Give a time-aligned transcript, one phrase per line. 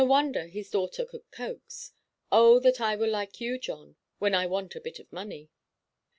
[0.01, 1.91] No wonder his daughter could coax.
[2.31, 5.51] Oh that I were like you, John, when I want a bit of money!